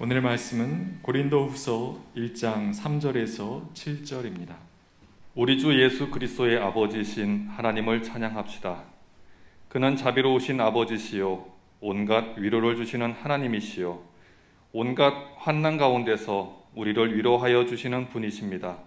[0.00, 4.54] 오늘의 말씀은 고린도후서 1장 3절에서 7절입니다.
[5.34, 8.84] 우리 주 예수 그리스도의 아버지신 하나님을 찬양합시다.
[9.68, 11.46] 그는 자비로우신 아버지시요
[11.80, 14.00] 온갖 위로를 주시는 하나님이시요
[14.70, 18.78] 온갖 환난 가운데서 우리를 위로하여 주시는 분이십니다.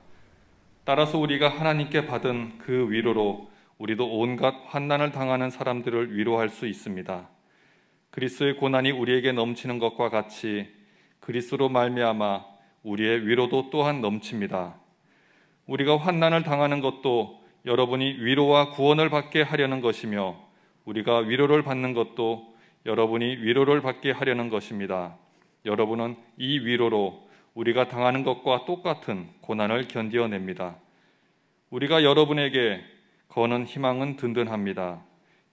[0.86, 7.28] 따라서 우리가 하나님께 받은 그 위로로 우리도 온갖 환난을 당하는 사람들을 위로할 수 있습니다.
[8.12, 10.79] 그리스도의 고난이 우리에게 넘치는 것과 같이
[11.21, 12.46] 그리스도로 말미암아
[12.84, 14.75] 우리의 위로도 또한 넘칩니다.
[15.68, 20.36] 우리가 환난을 당하는 것도 여러분이 위로와 구원을 받게 하려는 것이며
[20.86, 25.15] 우리가 위로를 받는 것도 여러분이 위로를 받게 하려는 것입니다.
[25.65, 30.78] 여러분은 이 위로로 우리가 당하는 것과 똑같은 고난을 견디어냅니다.
[31.70, 32.81] 우리가 여러분에게
[33.28, 35.03] 거는 희망은 든든합니다.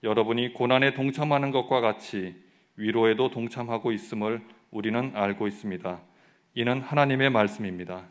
[0.03, 2.35] 여러분이 고난에 동참하는 것과 같이
[2.75, 6.01] 위로에도 동참하고 있음을 우리는 알고 있습니다.
[6.53, 8.07] 이는 하나님의 말씀입니다.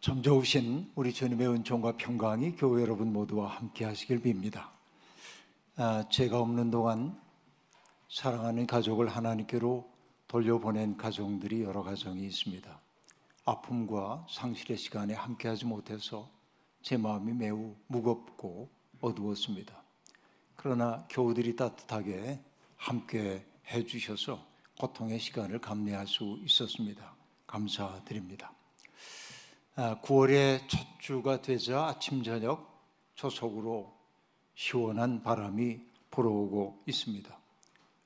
[0.00, 4.68] 점 좋으신 우리 주님의 은총과 평강이 교회 여러분 모두와 함께 하시길 빕니다.
[5.76, 7.18] 아, 제가 없는 동안
[8.10, 9.90] 사랑하는 가족을 하나님께로
[10.26, 12.80] 돌려보낸 가정들이 여러 가정이 있습니다.
[13.46, 16.28] 아픔과 상실의 시간에 함께하지 못해서
[16.82, 18.68] 제 마음이 매우 무겁고
[19.00, 19.82] 어두웠습니다.
[20.56, 22.40] 그러나 교우들이 따뜻하게
[22.78, 24.42] 함께 해 주셔서
[24.80, 27.14] 고통의 시간을 감내할 수 있었습니다.
[27.46, 28.52] 감사드립니다.
[29.76, 32.82] 9월의 아, 첫 주가 되자 아침 저녁
[33.14, 33.92] 초속으로
[34.54, 37.38] 시원한 바람이 불어오고 있습니다.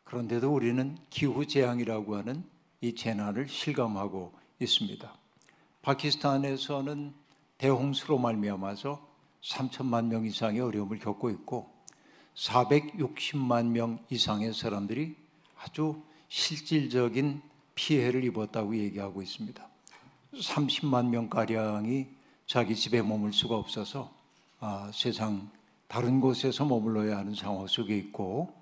[0.04, 2.44] 그런데도 우리는 기후 재앙이라고 하는
[2.80, 5.16] 이 재난을 실감하고 있습니다.
[5.82, 7.14] 파키스탄에서는
[7.58, 9.08] 대홍수로 말미암아서
[9.42, 11.71] 3천만 명 이상의 어려움을 겪고 있고
[12.34, 15.16] 460만 명 이상의 사람들이
[15.58, 17.42] 아주 실질적인
[17.74, 19.68] 피해를 입었다고 얘기하고 있습니다.
[20.34, 22.06] 30만 명가량이
[22.46, 24.12] 자기 집에 머물 수가 없어서
[24.60, 25.50] 아, 세상
[25.88, 28.54] 다른 곳에서 머물러야 하는 상황 속에 있고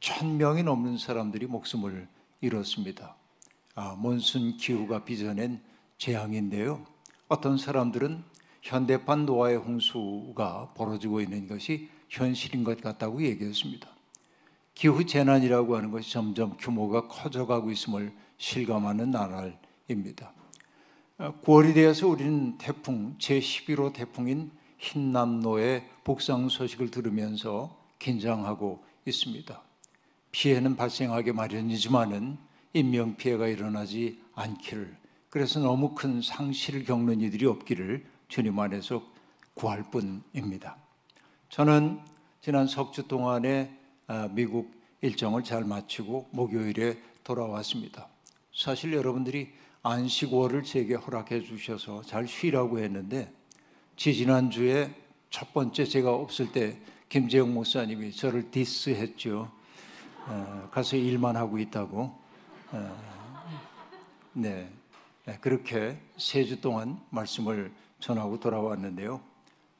[0.00, 2.08] 천 명이 넘는 사람들이 목숨을
[2.40, 3.16] 잃었습니다.
[3.74, 5.62] 아, 몬순 기후가 빚어낸
[5.98, 6.84] 재앙인데요.
[7.28, 8.24] 어떤 사람들은
[8.62, 13.88] 현대판 노아의 홍수가 벌어지고 있는 것이 현실인 것 같다고 얘기했습니다.
[14.74, 20.32] 기후 재난이라고 하는 것이 점점 규모가 커져가고 있음을 실감하는 나날입니다.
[21.18, 29.62] 9월이 되어서 우리는 태풍 제11호 태풍인 흰남노의 복상 소식을 들으면서 긴장하고 있습니다.
[30.30, 32.36] 피해는 발생하게 마련이지만은
[32.74, 34.94] 인명 피해가 일어나지 않기를
[35.30, 39.02] 그래서 너무 큰 상실을 겪는 이들이 없기를 주님 안에서
[39.54, 40.76] 구할 뿐입니다.
[41.48, 42.00] 저는
[42.40, 43.72] 지난 석 주 동안에
[44.08, 44.70] 아, 미국
[45.00, 48.08] 일정을 잘 마치고 목요일에 돌아왔습니다.
[48.54, 49.52] 사실 여러분들이
[49.82, 53.32] 안식월을 제게 허락해 주셔서 잘 쉬라고 했는데
[53.96, 54.90] 지지난주에
[55.30, 59.50] 첫 번째 제가 없을 때 김재영 목사님이 저를 디스했죠.
[60.26, 62.12] 어, 가서 일만 하고 있다고.
[62.72, 63.02] 어,
[64.32, 64.68] 네.
[65.24, 69.20] 네, 그렇게 세 주 동안 말씀을 전하고 돌아왔는데요.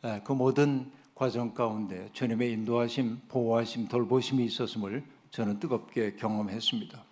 [0.02, 7.04] 네, 그 모든 과정 가운데 주님의 인도하심, 보호하심, 돌보심이 있었음을 저는 뜨겁게 경험했습니다.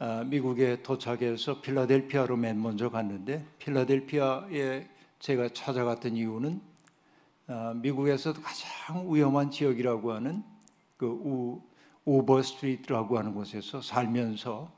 [0.00, 4.88] 아, 미국에 도착해서 필라델피아로 맨 먼저 갔는데 필라델피아에
[5.20, 6.60] 제가 찾아갔던 이유는
[7.46, 10.42] 아, 미국에서도 가장 위험한 지역이라고 하는
[10.96, 11.62] 그 우,
[12.04, 14.68] 오버 스트리트라고 하는 곳에서 살면서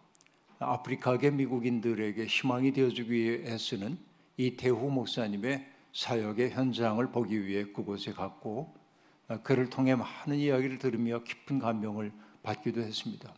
[0.58, 3.96] 아프리카계 미국인들에게 희망이 되어주기 위해 애쓰는
[4.36, 8.74] 이 대후 목사님의 사역의 현장을 보기 위해 그곳에 갔고
[9.28, 13.32] 어, 그를 통해 많은 이야기를 들으며 깊은 감명을 받기도 했습니다.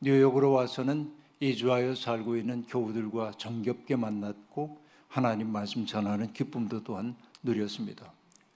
[0.00, 8.12] 뉴욕으로 와서는 이주하여 살고 있는 교우들과 정겹게 만났고 하나님 말씀 전하는 기쁨도 또한 누렸습니다.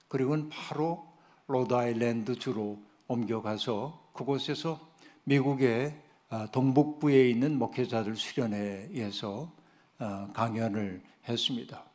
[0.07, 1.07] 그리고는 바로
[1.47, 4.89] 로드아일랜드 주로 옮겨가서 그곳에서
[5.23, 5.95] 미국의
[6.29, 9.51] 어, 동북부에 있는 목회자들 수련회에서
[9.99, 11.88] 어, 강연을 했습니다.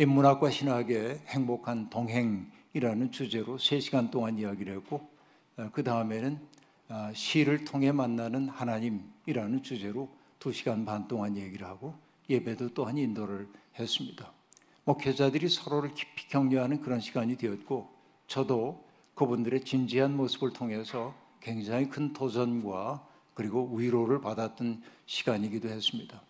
[0.00, 5.10] 인문학과 신학의 행복한 동행이라는 주제로 3시간 동안 이야기를 했고
[5.56, 6.38] 어, 그 다음에는
[6.88, 10.08] 어, 시를 통해 만나는 하나님이라는 주제로
[10.38, 11.96] 2시간 반 동안 얘기를 하고
[12.30, 14.32] 예배도 또한 인도를 했습니다.
[14.84, 17.88] 목회자들이 서로를 깊이 격려하는 그런 시간이 되었고
[18.28, 18.84] 저도
[19.16, 23.04] 그분들의 진지한 모습을 통해서 굉장히 큰 도전과
[23.34, 26.22] 그리고 위로를 받았던 시간이기도 했습니다.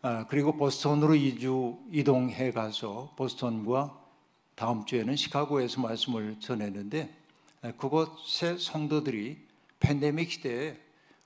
[0.00, 3.98] 아, 그리고 보스턴으로 이주 이동해 가서 보스턴과
[4.54, 7.12] 다음 주에는 시카고에서 말씀을 전했는데
[7.62, 9.38] 아, 그곳의 성도들이
[9.80, 10.78] 팬데믹 시대에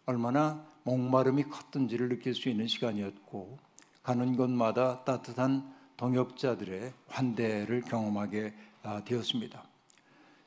[0.06, 3.58] 얼마나 목마름이 컸던지를 느낄 수 있는 시간이었고
[4.02, 8.54] 가는 곳마다 따뜻한 동역자들의 환대를 경험하게
[8.84, 9.62] 아, 되었습니다.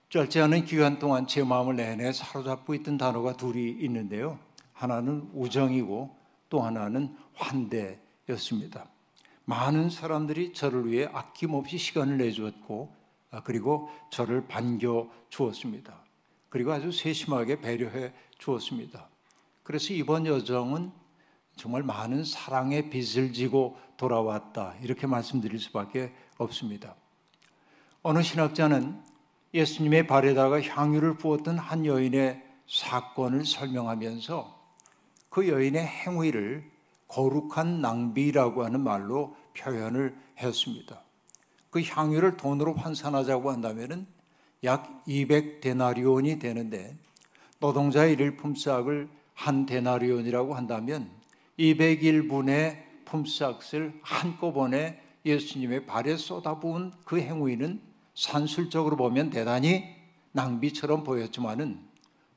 [0.09, 4.39] 짧지 않은 기간 동안 제 마음을 내내 사로잡고 있던 단어가 둘이 있는데요.
[4.73, 6.15] 하나는 우정이고
[6.49, 7.99] 또 하나는 환대
[8.29, 8.87] 였습니다.
[9.45, 12.93] 많은 사람들이 저를 위해 아낌없이 시간을 내주었고
[13.31, 15.93] 아, 그리고 저를 반겨 주었습니다.
[16.49, 19.09] 그리고 아주 세심하게 배려해 주었습니다.
[19.63, 20.91] 그래서 이번 여정은
[21.55, 24.75] 정말 많은 사랑의 빚을 지고 돌아왔다.
[24.81, 26.95] 이렇게 말씀드릴 수밖에 없습니다.
[28.03, 29.01] 어느 신학자는
[29.53, 34.55] 예수님의 발에다가 향유를 부었던 한 여인의 사건을 설명하면서
[35.29, 36.74] 그 여인의 행위를
[37.07, 41.01] 거룩한 낭비라고 하는 말로 표현을 했습니다.
[41.69, 44.07] 그 향유를 돈으로 환산하자고 한다면
[44.63, 46.97] 약 200데나리온이 되는데
[47.59, 51.09] 노동자의 일일 품삯을 한 데나리온이라고 한다면
[51.59, 57.81] 201분의 품삯을 한꺼번에 예수님의 발에 쏟아부은 그 행위는
[58.13, 59.85] 산술적으로 보면 대단히
[60.31, 61.79] 낭비처럼 보였지만은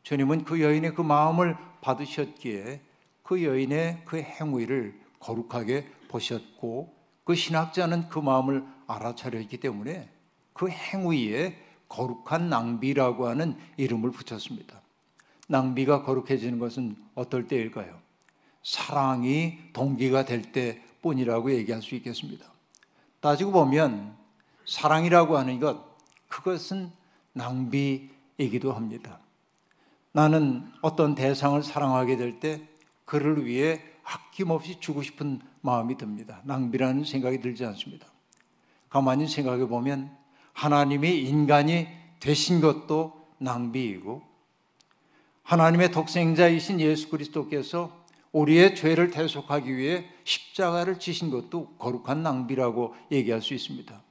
[0.02, 2.80] 주님은 그 여인의 그 마음을 받으셨기에
[3.28, 6.94] 그 여인의 그 행위를 거룩하게 보셨고
[7.24, 10.08] 그 신학자는 그 마음을 알아차렸기 때문에
[10.54, 14.80] 그 행위에 거룩한 낭비라고 하는 이름을 붙였습니다.
[15.46, 18.00] 낭비가 거룩해지는 것은 어떨 때일까요?
[18.62, 22.46] 사랑이 동기가 될 때뿐이라고 얘기할 수 있겠습니다.
[23.20, 24.16] 따지고 보면
[24.64, 25.98] 사랑이라고 하는 것,
[26.28, 26.90] 그것은
[27.34, 29.20] 낭비이기도 합니다.
[30.12, 32.66] 나는 어떤 대상을 사랑하게 될 때
[33.08, 36.42] 그를 위해 아낌없이 주고 싶은 마음이 듭니다.
[36.44, 38.06] 낭비라는 생각이 들지 않습니다.
[38.90, 40.14] 가만히 생각해 보면
[40.52, 41.88] 하나님이 인간이
[42.20, 44.22] 되신 것도 낭비이고
[45.42, 47.96] 하나님의 독생자이신 예수 그리스도께서
[48.32, 54.02] 우리의 죄를 대속하기 위해 십자가를 지신 것도 거룩한 낭비라고 얘기할 수 있습니다.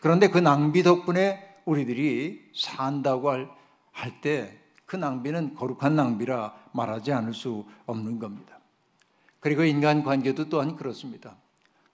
[0.00, 7.64] 그런데 그 낭비 덕분에 우리들이 산다고 할 때 그 낭비는 거룩한 낭비라 말하지 않을 수
[7.86, 8.58] 없는 겁니다.
[9.40, 11.36] 그리고 인간 관계도 또한 그렇습니다.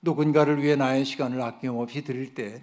[0.03, 2.63] 누군가를 위해 나의 시간을 아낌없이 드릴 때,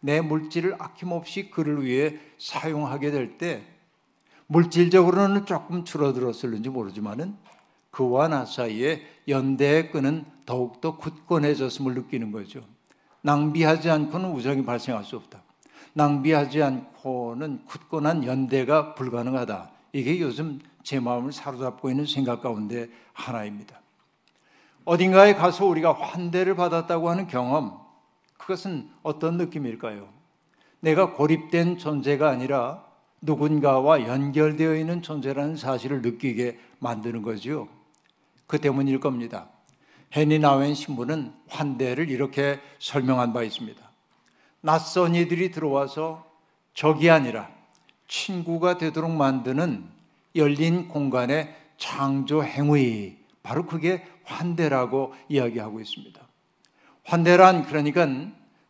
[0.00, 3.64] 내 물질을 아낌없이 그를 위해 사용하게 될 때,
[4.46, 7.36] 물질적으로는 조금 줄어들었을는지 모르지만은
[7.90, 12.60] 그와 나 사이에 연대의 끈은 더욱더 굳건해졌음을 느끼는 거죠.
[13.22, 15.42] 낭비하지 않고는 우정이 발생할 수 없다.
[15.94, 19.70] 낭비하지 않고는 굳건한 연대가 불가능하다.
[19.92, 23.80] 이게 요즘 제 마음을 사로잡고 있는 생각 가운데 하나입니다.
[24.84, 27.78] 어딘가에 가서 우리가 환대를 받았다고 하는 경험,
[28.38, 30.08] 그것은 어떤 느낌일까요?
[30.80, 32.84] 내가 고립된 존재가 아니라
[33.20, 37.68] 누군가와 연결되어 있는 존재라는 사실을 느끼게 만드는 거죠.
[38.46, 39.48] 그 때문일 겁니다.
[40.16, 43.87] 헤니 나웬 신부는 환대를 이렇게 설명한 바 있습니다.
[44.60, 46.26] 낯선 이들이 들어와서
[46.74, 47.48] 적이 아니라
[48.08, 49.88] 친구가 되도록 만드는
[50.34, 56.20] 열린 공간의 창조 행위, 바로 그게 환대라고 이야기하고 있습니다.
[57.04, 58.06] 환대란 그러니까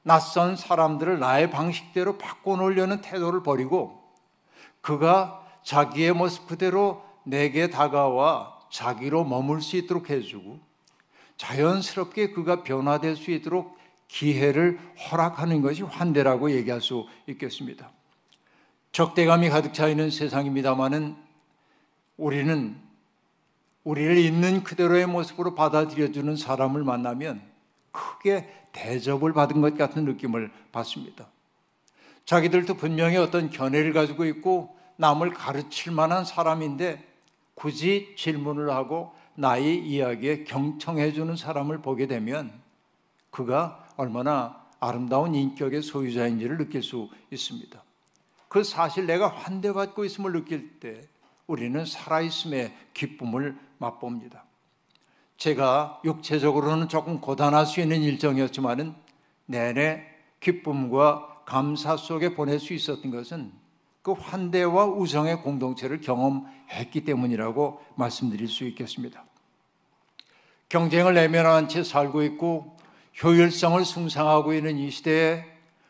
[0.02, 4.02] 낯선 사람들을 나의 방식대로 바꿔놓으려는 태도를 버리고
[4.80, 10.60] 그가 자기의 모습 그대로 내게 다가와 자기로 머물 수 있도록 해주고
[11.36, 13.77] 자연스럽게 그가 변화될 수 있도록
[14.08, 14.78] 기회를
[15.10, 17.90] 허락하는 것이 환대라고 얘기할 수 있겠습니다.
[18.92, 21.16] 적대감이 가득 차 있는 세상입니다만은
[22.16, 22.76] 우리는
[23.84, 27.40] 우리를 있는 그대로의 모습으로 받아들여주는 사람을 만나면
[27.92, 31.26] 크게 대접을 받은 것 같은 느낌을 받습니다.
[32.24, 37.06] 자기들도 분명히 어떤 견해를 가지고 있고 남을 가르칠 만한 사람인데
[37.54, 42.52] 굳이 질문을 하고 나의 이야기에 경청해 주는 사람을 보게 되면
[43.30, 47.82] 그가 얼마나 아름다운 인격의 소유자인지를 느낄 수 있습니다.
[48.48, 51.02] 그 사실 내가 환대받고 있음을 느낄 때
[51.46, 54.44] 우리는 살아있음의 기쁨을 맛봅니다.
[55.36, 58.94] 제가 육체적으로는 조금 고단할 수 있는 일정이었지만은
[59.46, 60.06] 내내
[60.40, 63.52] 기쁨과 감사 속에 보낼 수 있었던 것은
[64.02, 69.24] 그 환대와 우정의 공동체를 경험했기 때문이라고 말씀드릴 수 있겠습니다.
[70.68, 72.77] 경쟁을 내면한 채 살고 있고
[73.22, 75.44] 효율성을 숭상하고 있는 이 시대에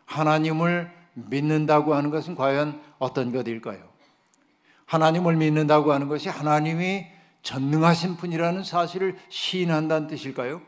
[0.06, 3.80] 하나님을 믿는다고 하는 것은 과연 어떤 것일까요?
[4.86, 7.06] 하나님을 믿는다고 하는 것이 하나님이
[7.42, 10.62] 전능하신 분이라는 사실을 시인한다는 뜻일까요?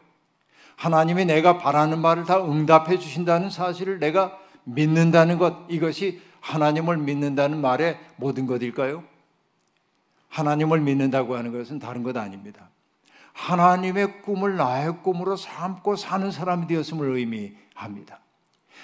[0.76, 7.98] 하나님이 내가 바라는 말을 다 응답해 주신다는 사실을 내가 믿는다는 것, 이것이 하나님을 믿는다는 말의
[8.16, 9.04] 모든 것일까요?
[10.28, 12.69] 하나님을 믿는다고 하는 것은 다른 것 아닙니다.
[13.40, 18.20] 하나님의 꿈을 나의 꿈으로 삼고 사는 사람이 되었음을 의미합니다.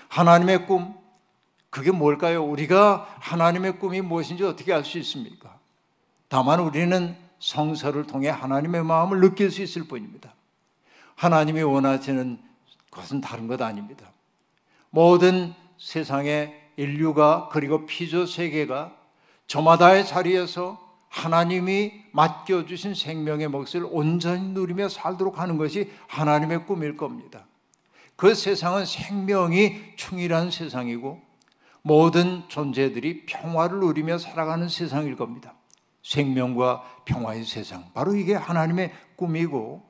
[0.08, 0.94] 하나님의 꿈,
[1.68, 2.42] 그게 뭘까요?
[2.42, 5.58] 우리가 하나님의 꿈이 무엇인지 어떻게 알 수 있습니까?
[6.28, 10.32] 다만 우리는 성서를 통해 하나님의 마음을 느낄 수 있을 뿐입니다.
[11.16, 12.38] 하나님이 원하시는
[12.90, 14.10] 것은 다른 것 아닙니다.
[14.88, 18.96] 모든 세상의 인류가 그리고 피조 세계가
[19.48, 20.85] 저마다의 자리에서
[21.16, 27.46] 하나님이 맡겨주신 생명의 몫을 온전히 누리며 살도록 하는 것이 하나님의 꿈일 겁니다.
[28.16, 31.22] 그 세상은 생명이 충실한 세상이고
[31.80, 35.54] 모든 존재들이 평화를 누리며 살아가는 세상일 겁니다.
[36.02, 37.84] 생명과 평화의 세상.
[37.94, 39.82] 바로 이게 하나님의 꿈이고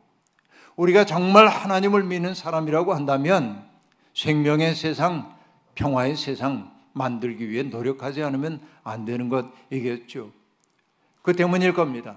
[0.77, 3.69] 우리가 정말 하나님을 믿는 사람이라고 한다면
[4.15, 5.35] 생명의 세상,
[5.75, 10.31] 평화의 세상 만들기 위해 노력하지 않으면 안 되는 것이겠죠.
[11.27, 12.15] 그 때문일 겁니다.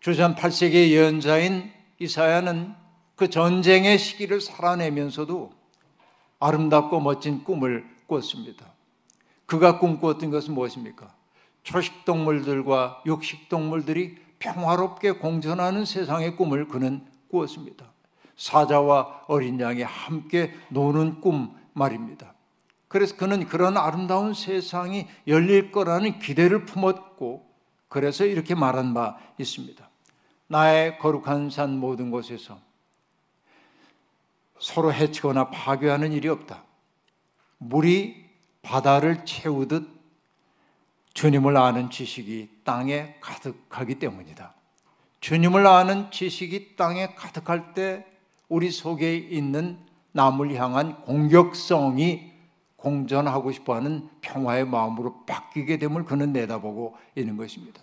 [0.00, 2.74] 주전 8세기의 예언자인 이사야는
[3.14, 5.52] 그 전쟁의 시기를 살아내면서도
[6.40, 8.72] 아름답고 멋진 꿈을 꿨습니다.
[9.44, 11.12] 그가 꿈꾸었던 것은 무엇입니까?
[11.62, 17.84] 초식동물들과 육식동물들이 평화롭게 공존하는 세상의 꿈을 그는 꾸었습니다.
[18.34, 22.32] 사자와 어린 양이 함께 노는 꿈 말입니다.
[22.88, 27.45] 그래서 그는 그런 아름다운 세상이 열릴 거라는 기대를 품었고
[27.88, 29.88] 그래서 이렇게 말한 바 있습니다.
[30.48, 32.60] 나의 거룩한 산 모든 곳에서
[34.58, 36.64] 서로 해치거나 파괴하는 일이 없다.
[37.58, 38.26] 물이
[38.62, 39.88] 바다를 채우듯
[41.14, 44.54] 주님을 아는 지식이 땅에 가득하기 때문이다.
[45.20, 48.06] 주님을 아는 지식이 땅에 가득할 때
[48.48, 49.78] 우리 속에 있는
[50.12, 52.35] 남을 향한 공격성이
[52.86, 57.82] 공존하고 싶어 하는 평화의 마음으로 바뀌게 됨을 그는 내다보고 있는 것입니다.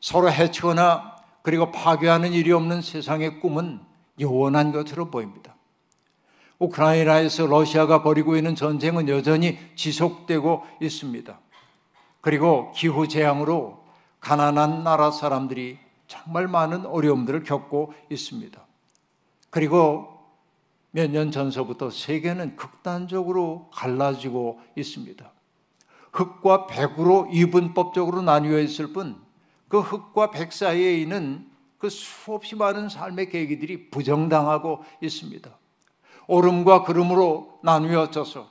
[0.00, 3.80] 서로 해치거나 그리고 파괴하는 일이 없는 세상의 꿈은
[4.18, 5.54] 영원한 것으로 보입니다.
[6.58, 11.38] 우크라이나에서 러시아가 벌이고 있는 전쟁은 여전히 지속되고 있습니다.
[12.22, 13.84] 그리고 기후 재앙으로
[14.20, 18.60] 가난한 나라 사람들이 정말 많은 어려움들을 겪고 있습니다.
[19.50, 20.19] 그리고
[20.92, 25.32] 몇 년 전서부터 세계는 극단적으로 갈라지고 있습니다.
[26.12, 29.16] 흑과 백으로 이분법적으로 나뉘어 있을 뿐,
[29.68, 35.50] 그 흑과 백 사이에 있는 그 수없이 많은 삶의 계기들이 부정당하고 있습니다.
[36.26, 38.48] 오름과 구름으로 나누어져서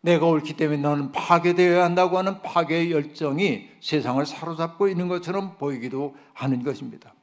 [0.00, 6.64] 내가 옳기 때문에 너는 파괴되어야 한다고 하는 파괴의 열정이 세상을 사로잡고 있는 것처럼 보이기도 하는
[6.64, 7.14] 것입니다.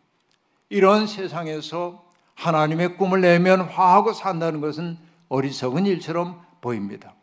[0.69, 2.08] 이런 세상에서
[2.39, 7.13] 하나님의 꿈을 내면 화하고 산다는 것은 어리석은 일처럼 보입니다.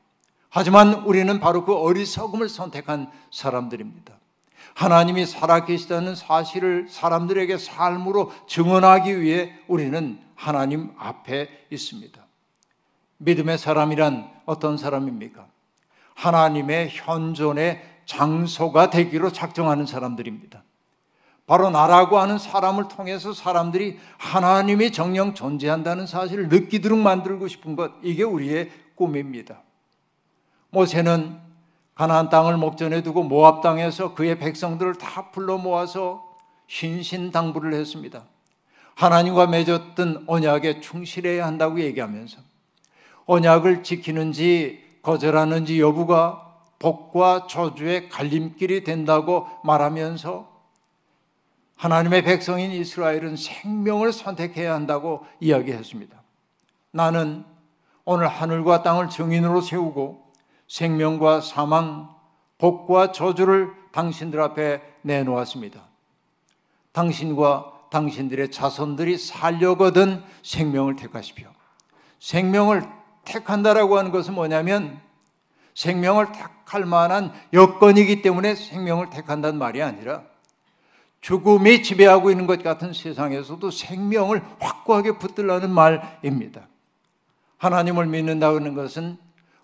[0.50, 4.14] 하지만 우리는 바로 그 어리석음을 선택한 사람들입니다.
[4.74, 12.22] 하나님이 살아계시다는 사실을 사람들에게 삶으로 증언하기 위해 우리는 하나님 앞에 있습니다.
[13.16, 15.46] 믿음의 사람이란 어떤 사람입니까?
[16.14, 20.62] 하나님의 현존의 장소가 되기로 작정하는 사람들입니다.
[21.46, 28.24] 바로 나라고 하는 사람을 통해서 사람들이 하나님이 정령 존재한다는 사실을 느끼도록 만들고 싶은 것, 이게
[28.24, 29.62] 우리의 꿈입니다.
[30.70, 31.38] 모세는
[31.94, 36.26] 가나안 땅을 목전에 두고 모압 땅에서 그의 백성들을 다 불러 모아서
[36.66, 38.24] 신신당부를 했습니다.
[38.96, 42.38] 하나님과 맺었던 언약에 충실해야 한다고 얘기하면서
[43.26, 46.42] 언약을 지키는지 거절하는지 여부가
[46.78, 50.55] 복과 저주의 갈림길이 된다고 말하면서
[51.76, 56.16] 하나님의 백성인 이스라엘은 생명을 선택해야 한다고 이야기했습니다.
[56.90, 57.44] 나는
[58.04, 60.24] 오늘 하늘과 땅을 증인으로 세우고
[60.68, 62.08] 생명과 사망,
[62.58, 65.80] 복과 저주를 당신들 앞에 내놓았습니다.
[66.92, 71.48] 당신과 당신들의 자손들이 살려거든 생명을 택하십시오.
[72.18, 72.82] 생명을
[73.24, 75.00] 택한다라고 하는 것은 뭐냐면
[75.74, 80.22] 생명을 택할 만한 여건이기 때문에 생명을 택한다는 말이 아니라
[81.20, 86.68] 죽음이 지배하고 있는 것 같은 세상에서도 생명을 확고하게 붙들라는 말입니다.
[87.58, 89.18] 하나님을 믿는다는 것은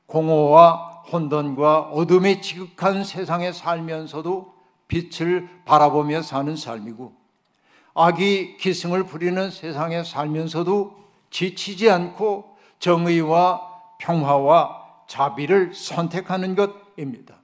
[0.06, 4.54] 공허와 혼돈과 어둠이 지극한 세상에 살면서도
[4.88, 7.14] 빛을 바라보며 사는 삶이고
[7.94, 17.36] 악이 기승을 부리는 세상에 살면서도 지치지 않고 정의와 평화와 자비를 선택하는 것입니다.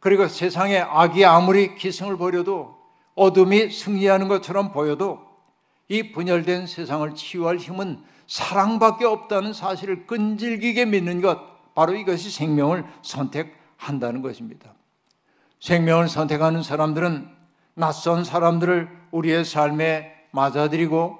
[0.00, 2.73] 그리고 세상에 악이 아무리 기승을 벌여도
[3.14, 5.20] 어둠이 승리하는 것처럼 보여도
[5.88, 14.22] 이 분열된 세상을 치유할 힘은 사랑밖에 없다는 사실을 끈질기게 믿는 것, 바로 이것이 생명을 선택한다는
[14.22, 14.72] 것입니다.
[15.60, 17.28] 생명을 선택하는 사람들은
[17.74, 21.18] 낯선 사람들을 우리의 삶에 맞아들이고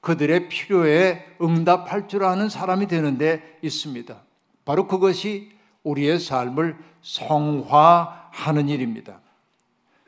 [0.00, 4.16] 그들의 필요에 응답할 줄 아는 사람이 되는데 있습니다.
[4.64, 9.20] 바로 그것이 우리의 삶을 성화하는 일입니다.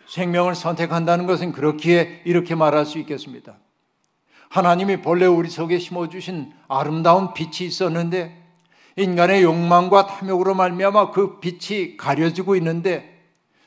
[0.08, 3.56] 생명을 선택한다는 것은 그렇기에 이렇게 말할 수 있겠습니다.
[4.48, 8.34] 하나님이 본래 우리 속에 심어주신 아름다운 빛이 있었는데
[8.96, 13.22] 인간의 욕망과 탐욕으로 말미암아 그 빛이 가려지고 있는데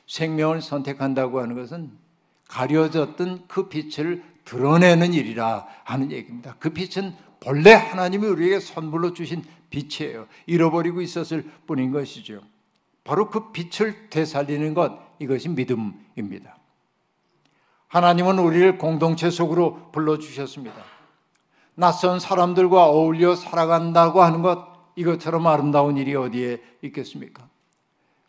[0.07, 1.91] 생명을 선택한다고 하는 것은
[2.49, 6.55] 가려졌던 그 빛을 드러내는 일이라 하는 얘기입니다.
[6.59, 10.27] 그 빛은 본래 하나님이 우리에게 선물로 주신 빛이에요.
[10.47, 12.41] 잃어버리고 있었을 뿐인 것이죠.
[13.03, 16.57] 바로 그 빛을 되살리는 것, 이것이 믿음입니다.
[17.87, 20.75] 하나님은 우리를 공동체 속으로 불러주셨습니다.
[21.75, 27.47] 낯선 사람들과 어울려 살아간다고 하는 것, 이것처럼 아름다운 일이 어디에 있겠습니까?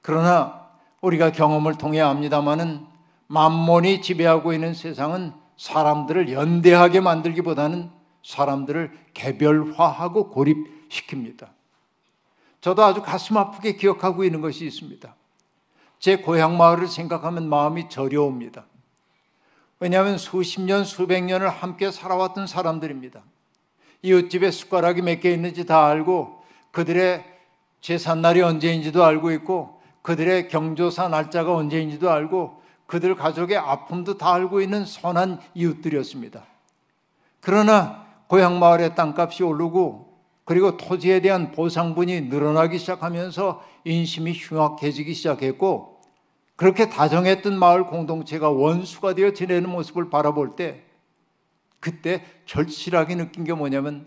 [0.03, 0.69] 그러나
[1.01, 2.87] 우리가 경험을 통해 압니다마는
[3.27, 7.91] 만몬이 지배하고 있는 세상은 사람들을 연대하게 만들기보다는
[8.23, 11.49] 사람들을 개별화하고 고립시킵니다.
[12.61, 15.15] 저도 아주 가슴 아프게 기억하고 있는 것이 있습니다.
[16.03, 18.65] 제 고향 마을을 생각하면 마음이 저려옵니다.
[19.79, 23.23] 왜냐하면 수십 년, 수백 년을 함께 살아왔던 사람들입니다.
[24.03, 26.43] 이웃집에 숟가락이 몇 개 있는지 다 알고
[26.73, 27.25] 그들의
[27.81, 34.85] 제삿날이 언제인지도 알고 있고 그들의 경조사 날짜가 언제인지도 알고 그들 가족의 아픔도 다 알고 있는
[34.85, 36.43] 선한 이웃들이었습니다.
[37.39, 45.92] 그러나 고향 마을의 땅값이 오르고 그리고 토지에 대한 보상분이 늘어나기 시작하면서 인심이 흉악해지기 시작했고
[46.57, 50.85] 그렇게 다정했던 마을 공동체가 원수가 되어 지내는 모습을 바라볼 때
[51.81, 54.07] 그때 절실하게 느낀 게 뭐냐면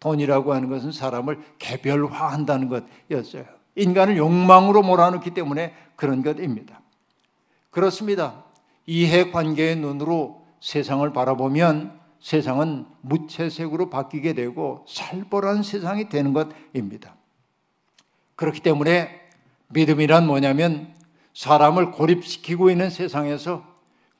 [0.00, 2.68] 돈이라고 하는 것은 사람을 개별화한다는
[3.08, 3.44] 것이었어요.
[3.76, 6.80] 인간을 욕망으로 몰아넣기 때문에 그런 것입니다.
[7.70, 8.44] 그렇습니다.
[8.86, 17.16] 이해 관계의 눈으로 세상을 바라보면 세상은 무채색으로 바뀌게 되고 살벌한 세상이 되는 것입니다.
[18.36, 19.20] 그렇기 때문에
[19.68, 20.93] 믿음이란 뭐냐면
[21.34, 23.62] 사람을 고립시키고 있는 세상에서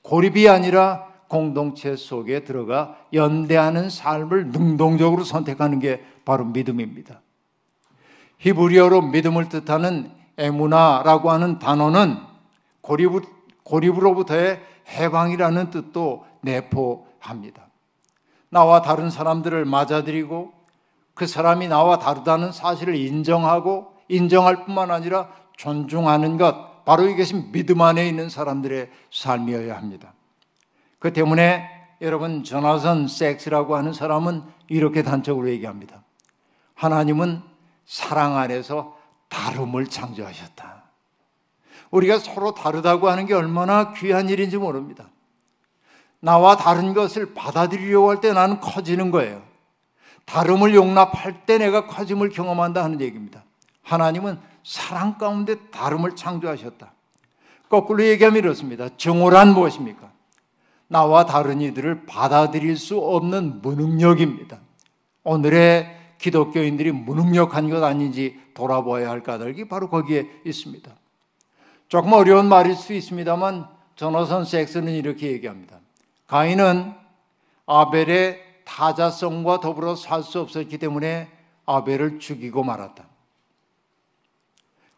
[0.03, 7.20] 고립이 아니라 공동체 속에 들어가 연대하는 삶을 능동적으로 선택하는 게 바로 믿음입니다.
[8.38, 12.18] 히브리어로 믿음을 뜻하는 에무나라고 하는 단어는
[12.81, 13.11] 고립,
[13.62, 17.66] 고립으로부터의 해방이라는 뜻도 내포합니다.
[18.50, 20.53] 나와 다른 사람들을 맞아들이고
[21.14, 28.08] 그 사람이 나와 다르다는 사실을 인정하고 인정할 뿐만 아니라 존중하는 것, 바로 이것이 믿음 안에
[28.08, 30.12] 있는 사람들의 삶이어야 합니다.
[30.98, 31.68] 그 때문에
[32.00, 36.02] 여러분 조나선 섹스라고 하는 사람은 이렇게 단적으로 얘기합니다.
[36.74, 37.42] 하나님은
[37.86, 38.96] 사랑 안에서
[39.28, 40.84] 다름을 창조하셨다.
[41.90, 45.08] 우리가 서로 다르다고 하는 게 얼마나 귀한 일인지 모릅니다.
[46.20, 49.42] 나와 다른 것을 받아들이려고 할 때 나는 커지는 거예요.
[50.24, 53.44] 다름을 용납할 때 내가 커짐을 경험한다 하는 얘기입니다.
[53.84, 56.92] 하나님은 사랑 가운데 다름을 창조하셨다.
[57.68, 58.88] 거꾸로 얘기하면 이렇습니다.
[58.96, 60.10] 정오란 무엇입니까?
[60.88, 64.58] 나와 다른 이들을 받아들일 수 없는 무능력입니다.
[65.22, 70.90] 오늘의 기독교인들이 무능력한 것 아닌지 돌아보아야 할 까닭이 바로 거기에 있습니다.
[71.88, 73.66] 조금 어려운 말일 수 있습니다만
[73.96, 75.78] 전호선 섹스는 이렇게 얘기합니다.
[76.26, 76.94] 가인은
[77.66, 81.28] 아벨의 타자성과 더불어 살 수 없었기 때문에
[81.66, 83.04] 아벨을 죽이고 말았다.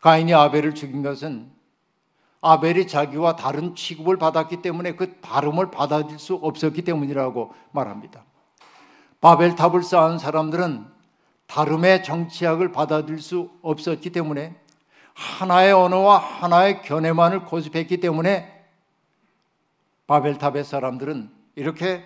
[0.07, 1.51] 가인이 아벨을 죽인 것은
[2.41, 8.23] 아벨이 자기와 다른 취급을 받았기 때문에 그 다름을 받아들일 수 없었기 때문이라고 말합니다.
[9.21, 10.87] 바벨탑을 쌓은 사람들은
[11.49, 14.55] 다름의 정치학을 받아들일 수 없었기 때문에
[15.15, 18.65] 하나의 언어와 하나의 견해만을 고집했기 때문에
[20.07, 22.05] 바벨탑의 사람들은 이렇게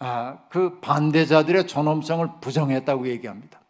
[0.00, 3.60] 아, 그 반대자들의 존엄성을 부정했다고 얘기합니다.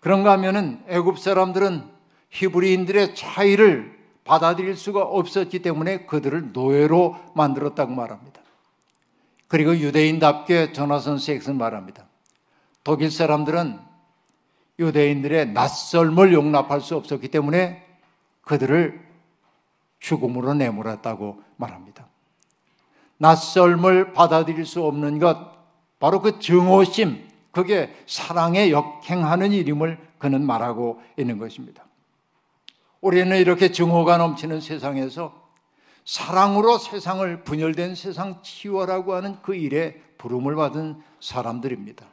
[0.00, 1.99] 그런가 하면은 애굽 사람들은
[2.30, 8.40] 히브리인들의 차이를 받아들일 수가 없었기 때문에 그들을 노예로 만들었다고 말합니다.
[9.48, 12.06] 그리고 유대인답게 전화선 섹슨 말합니다.
[12.84, 13.78] 독일 사람들은
[14.78, 17.84] 유대인들의 낯설을 용납할 수 없었기 때문에
[18.42, 19.00] 그들을
[19.98, 22.06] 죽음으로 내몰았다고 말합니다.
[23.18, 25.36] 낯설을 받아들일 수 없는 것,
[25.98, 31.84] 바로 그 증오심, 그게 사랑에 역행하는 일임을 그는 말하고 있는 것입니다.
[33.00, 35.50] 우리는 이렇게 증오가 넘치는 세상에서
[36.04, 42.06] 사랑으로 세상을 분열된 세상 치유라고 하는 그 일에 부름을 받은 사람들입니다.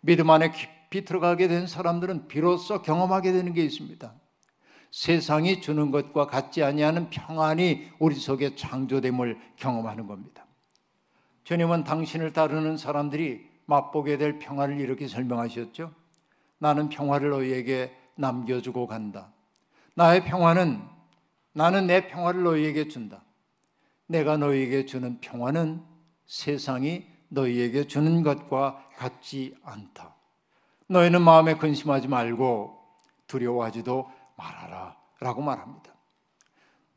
[0.00, 4.12] 믿음 안에 깊이 들어가게 된 사람들은 비로소 경험하게 되는 게 있습니다.
[4.90, 10.46] 세상이 주는 것과 같지 아니하는 평안이 우리 속에 창조됨을 경험하는 겁니다.
[11.44, 15.92] 주님은 당신을 따르는 사람들이 맛보게 될 평화를 이렇게 설명하셨죠.
[16.58, 19.32] 나는 평화를 너희에게 남겨주고 간다.
[20.00, 20.80] 나의 평화는
[21.52, 23.22] 나는 내 평화를 너희에게 준다.
[24.06, 25.84] 내가 너희에게 주는 평화는
[26.24, 30.14] 세상이 너희에게 주는 것과 같지 않다.
[30.86, 32.78] 너희는 마음에 근심하지 말고
[33.26, 34.96] 두려워하지도 말아라.
[35.20, 35.92] 라고 말합니다.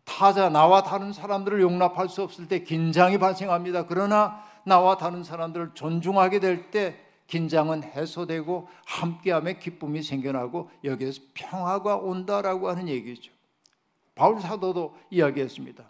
[0.05, 3.85] 타자, 나와 다른 사람들을 용납할 수 없을 때 긴장이 발생합니다.
[3.85, 12.69] 그러나 나와 다른 사람들을 존중하게 될 때 긴장은 해소되고 함께함의 기쁨이 생겨나고 여기에서 평화가 온다라고
[12.69, 13.31] 하는 얘기죠.
[14.15, 15.83] 바울 사도도 이야기했습니다.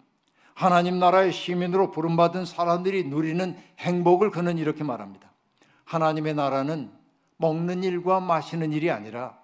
[0.54, 5.30] 하나님 나라의 시민으로 부름받은 사람들이 누리는 행복을 그는 이렇게 말합니다.
[5.84, 6.90] 하나님의 나라는
[7.36, 9.36] 먹는 일과 마시는 일이 아니라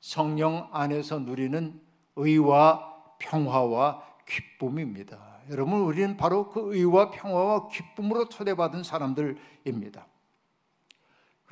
[0.00, 1.80] 성령 안에서 누리는
[2.16, 5.18] 의와 평화와 기쁨입니다.
[5.50, 10.06] 여러분, 우리는 바로 그 의와 평화와 기쁨으로 초대받은 사람들입니다.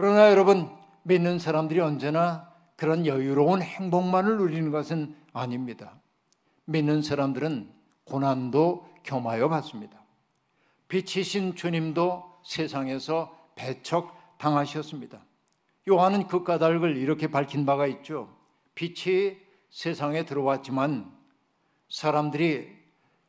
[0.03, 0.69] 그러나 여러분,
[1.05, 5.95] 믿는 사람들이 언제나 그런 여유로운 행복만을 누리는 것은 아닙니다.
[6.65, 7.71] 믿는 사람들은
[8.07, 10.03] 고난도 겸하여 받습니다.
[10.89, 15.21] 빛이신 주님도 세상에서 배척 당하셨습니다.
[15.89, 18.29] 요한은 그 까닭을 이렇게 밝힌 바가 있죠.
[18.75, 19.37] 빛이
[19.71, 21.13] 세상에 들어왔지만
[21.89, 22.77] 사람들이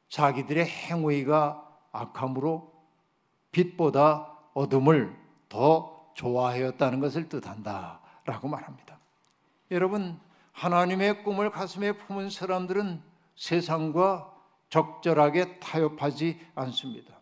[0.10, 2.74] 자기들의 행위가 악함으로
[3.52, 5.16] 빛보다 어둠을
[5.50, 8.02] 더 좋아하였다는 것을 뜻한다.
[8.26, 9.00] 라고 말합니다.
[9.72, 10.20] 여러분,
[10.52, 13.02] 하나님의 꿈을 가슴에 품은 사람들은
[13.36, 14.32] 세상과
[14.70, 17.20] 적절하게 타협하지 않습니다.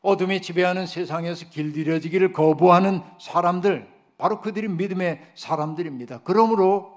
[0.00, 6.20] 어둠이 지배하는 세상에서 길들여지기를 거부하는 사람들, 바로 그들이 믿음의 사람들입니다.
[6.24, 6.96] 그러므로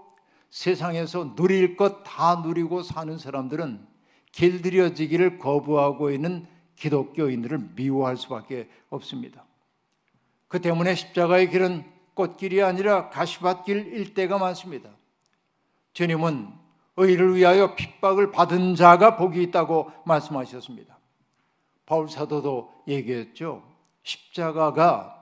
[0.49, 3.85] 세상에서 누릴 것 다 누리고 사는 사람들은
[4.31, 9.45] 길들여지기를 거부하고 있는 기독교인들을 미워할 수밖에 없습니다.
[10.49, 11.85] 그 때문에 십자가의 길은
[12.15, 14.89] 꽃길이 아니라 가시밭길 일대가 많습니다.
[15.93, 16.49] 주님은
[16.97, 20.97] 의를 위하여 핍박을 받은 자가 복이 있다고 말씀하셨습니다.
[21.85, 23.63] 바울 사도도 얘기했죠.
[24.03, 25.15] 십자가가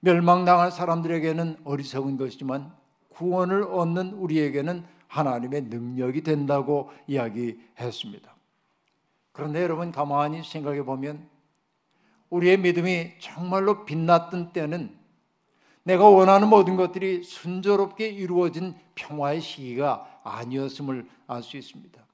[0.00, 2.72] 멸망당할 사람들에게는 어리석은 것이지만
[3.08, 8.34] 구원을 얻는 우리에게는 하나님의 능력이 된다고 이야기했습니다.
[9.32, 11.28] 그런데 여러분 가만히 생각해 보면
[12.30, 14.96] 우리의 믿음이 정말로 빛났던 때는
[15.84, 22.04] 내가 원하는 모든 것들이 순조롭게 이루어진 평화의 시기가 아니었음을 알 수 있습니다.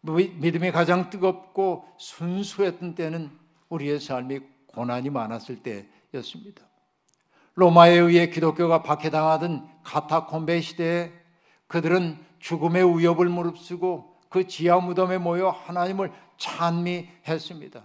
[0.00, 3.30] 믿음이 가장 뜨겁고 순수했던 때는
[3.68, 6.62] 우리의 삶이 고난이 많았을 때였습니다.
[7.54, 11.12] 로마에 의해 기독교가 박해당하던 카타콤베 시대에
[11.68, 17.82] 그들은 죽음의 위협을 무릅쓰고 그 지하 무덤에 모여 하나님을 찬미했습니다.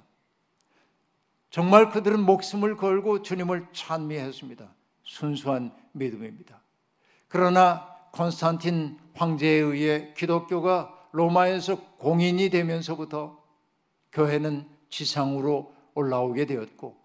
[1.49, 4.67] 정말 그들은 목숨을 걸고 주님을 찬미했습니다.
[5.03, 6.61] 순수한 믿음입니다.
[7.27, 13.37] 그러나 콘스탄틴 황제에 의해 기독교가 로마에서 공인이 되면서부터
[14.11, 16.97] 교회는 지상으로 올라오게 되었고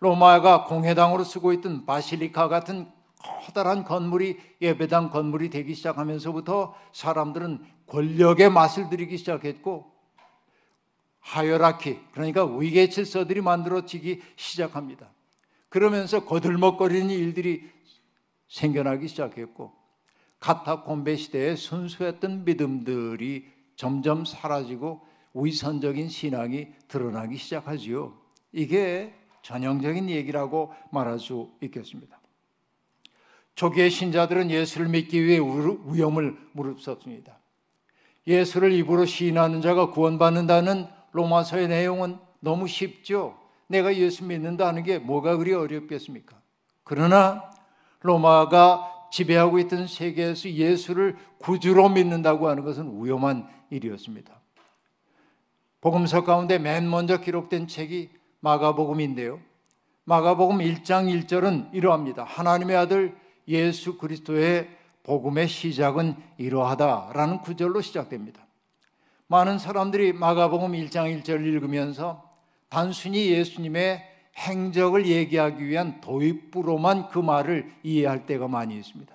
[0.00, 2.90] 로마가 공회당으로 쓰고 있던 바실리카 같은
[3.46, 9.93] 커다란 건물이 예배당 건물이 되기 시작하면서부터 사람들은 권력의 맛을 들이기 시작했고
[11.24, 15.10] 하이라키 그러니까 위계 질서들이 만들어지기 시작합니다.
[15.70, 17.68] 그러면서 거들먹거리는 일들이
[18.46, 19.72] 생겨나기 시작했고
[20.38, 25.00] 카타콤베 시대에 순수했던 믿음들이 점점 사라지고
[25.32, 28.16] 위선적인 신앙이 드러나기 시작하지요.
[28.52, 32.20] 이게 전형적인 얘기라고 말할 수 있겠습니다.
[33.54, 37.38] 초기의 신자들은 예수를 믿기 위해 위험을 무릅썼습니다.
[38.26, 43.38] 예수를 입으로 시인하는 자가 구원받는다는 로마서의 내용은 너무 쉽죠.
[43.68, 46.36] 내가 예수 믿는다는 게 뭐가 그리 어렵겠습니까?
[46.82, 47.50] 그러나
[48.00, 54.34] 로마가 지배하고 있던 세계에서 예수를 구주로 믿는다고 하는 것은 위험한 일이었습니다.
[55.80, 59.40] 복음서 가운데 맨 먼저 기록된 책이 마가복음인데요.
[60.04, 62.24] 마가복음 1장 1절은 이러합니다.
[62.24, 64.68] 하나님의 아들 예수 그리스도의
[65.04, 68.43] 복음의 시작은 이러하다라는 구절로 시작됩니다.
[69.34, 72.22] 많은 사람들이 마가복음 1장 1절을 읽으면서
[72.68, 74.00] 단순히 예수님의
[74.36, 79.12] 행적을 얘기하기 위한 도입부로만 그 말을 이해할 때가 많이 있습니다.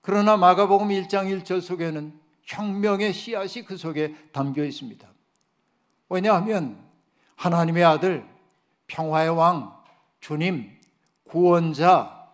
[0.00, 5.06] 그러나 마가복음 1장 1절 속에는 혁명의 씨앗이 그 속에 담겨 있습니다.
[6.08, 6.78] 왜냐하면
[7.36, 8.26] 하나님의 아들,
[8.86, 9.76] 평화의 왕,
[10.20, 10.70] 주님,
[11.24, 12.30] 구원자,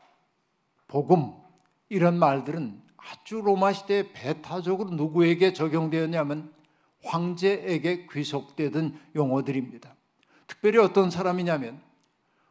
[0.86, 1.32] 복음
[1.88, 6.53] 이런 말들은 아주 로마 시대에 배타적으로 누구에게 적용되었냐면
[7.04, 9.94] 황제에게 귀속되던 용어들입니다.
[10.46, 11.80] 특별히 어떤 사람이냐면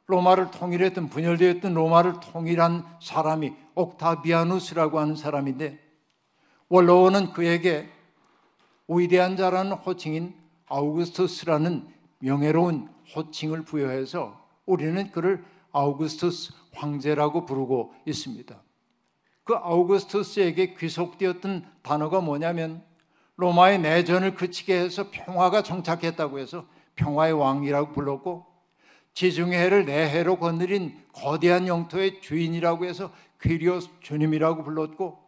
[0.07, 5.79] 로마를 통일했던 분열되었던 로마를 통일한 사람이 옥타비아누스라고 하는 사람인데
[6.69, 7.89] 원로원은 그에게
[8.87, 10.33] 위대한 자라는 호칭인
[10.67, 11.87] 아우구스투스라는
[12.19, 18.61] 명예로운 호칭을 부여해서 우리는 그를 아우구스투스 황제라고 부르고 있습니다.
[19.43, 22.83] 그 아우구스투스에게 귀속되었던 단어가 뭐냐면
[23.37, 26.65] 로마의 내전을 그치게 해서 평화가 정착했다고 해서
[26.95, 28.45] 평화의 왕이라고 불렀고
[29.13, 35.19] 지중해 해를 내해로 건드린 거대한 영토의 주인이라고 해서 퀴리오스 주님이라고 불렀고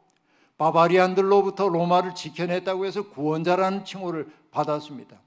[0.58, 5.20] 바바리안들로부터 로마를 지켜냈다고 해서 구원자라는 칭호를 받았습니다.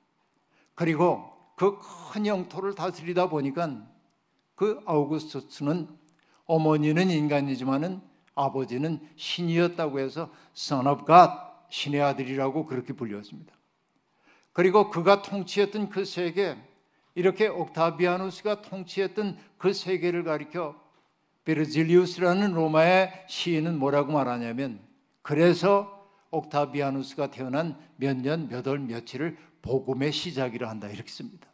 [0.75, 3.83] 그리고 그 큰 영토를 다스리다 보니까
[4.55, 5.89] 그 아우구스투스는
[6.47, 8.01] 어머니는 인간이지만은
[8.35, 11.31] 아버지는 신이었다고 해서 Son of God,
[11.71, 13.55] 신의 아들이라고 그렇게 불렸습니다.
[14.53, 16.57] 그리고 그가 통치했던 그 세계,
[17.15, 20.81] 이렇게 옥타비아누스가 통치했던 그 세계를 가리켜
[21.45, 24.81] 베르질리우스라는 로마의 시인은 뭐라고 말하냐면
[25.23, 31.49] 그래서 옥타비아누스가 태어난 몇 년, 몇 월, 며칠을 복음의 시작이라 한다 이렇게 씁니다.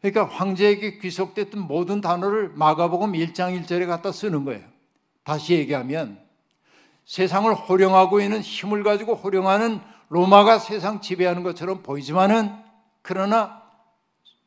[0.00, 4.62] 그러니까 황제에게 귀속됐던 모든 단어를 마가복음 1장 1절에 갖다 쓰는 거예요.
[5.22, 6.23] 다시 얘기하면
[7.04, 12.50] 세상을 호령하고 있는 힘을 가지고 호령하는 로마가 세상 지배하는 것처럼 보이지만은
[13.02, 13.62] 그러나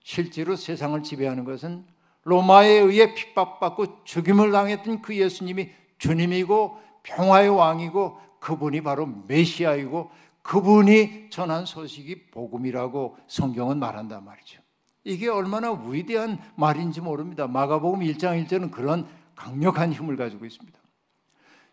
[0.04, 1.86] 실제로 세상을 지배하는 것은
[2.24, 11.66] 로마에 의해 핍박받고 죽임을 당했던 그 예수님이 주님이고 평화의 왕이고 그분이 바로 메시아이고 그분이 전한
[11.66, 14.62] 소식이 복음이라고 성경은 말한단 말이죠.
[15.04, 17.48] 이게 얼마나 위대한 말인지 모릅니다.
[17.48, 20.78] 마가복음 1장 1절은 그런 강력한 힘을 가지고 있습니다.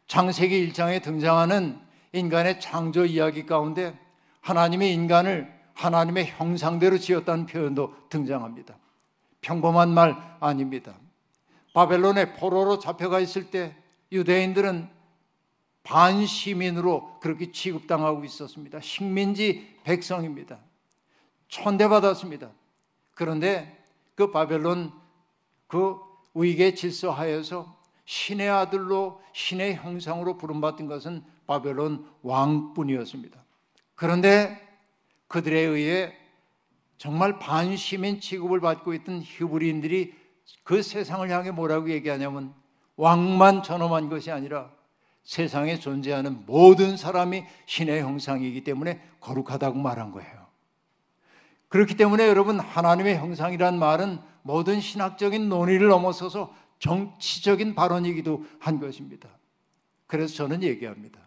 [0.07, 1.81] 창세기 1장에 등장하는
[2.13, 3.99] 인간의 창조 이야기 가운데
[4.41, 8.77] 하나님의 인간을 하나님의 형상대로 지었다는 표현도 등장합니다.
[9.41, 10.95] 평범한 말 아닙니다.
[11.73, 13.75] 바벨론의 포로로 잡혀가 있을 때
[14.13, 14.89] 유대인들은
[15.83, 18.81] 반시민으로 그렇게 취급당하고 있었습니다.
[18.81, 20.59] 식민지 백성입니다.
[21.49, 22.51] 천대받았습니다.
[23.15, 24.93] 그런데 그 바벨론
[25.67, 25.97] 그
[26.35, 33.43] 위계 질서 하에서 신의 아들로 신의 형상으로 부름받은 것은 바벨론 왕뿐이었습니다.
[33.95, 34.61] 그런데
[35.29, 36.15] 그들에 의해
[36.99, 40.15] 정말 반시민 취급을 받고 있던 히브리인들이
[40.63, 42.55] 그 세상을 향해 뭐라고 얘기하냐면
[42.97, 44.71] 왕만 전엄한 것이 아니라
[45.25, 50.45] 세상에 존재하는 모든 사람이 신의 형상이기 때문에 거룩하다고 말한 거예요.
[51.69, 59.31] 그렇기 때문에 여러분 하나님의 형상이란 말은 모든 신학적인 논의를 넘어서서 정치적인 발언이기도 한 것입니다.
[60.07, 61.19] 그래서 저는 얘기합니다.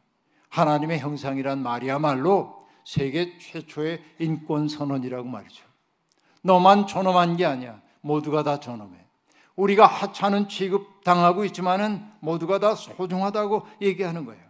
[0.50, 5.66] 하나님의 형상이란 말이야말로 세계 최초의 인권 선언이라고 말이죠.
[6.44, 7.82] 너만 존엄한 게 아니야.
[8.02, 8.96] 모두가 다 존엄해.
[9.56, 14.44] 우리가 하찮은 취급 당하고 있지만은 모두가 다 소중하다고 얘기하는 거예요.